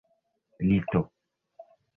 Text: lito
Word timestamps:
lito 0.67 1.01